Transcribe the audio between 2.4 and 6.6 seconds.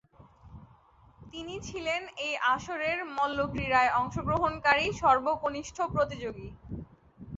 আসরের মল্লক্রীড়ায় অংশগ্রহণকারী সর্বকনিষ্ঠ প্রতিযোগী।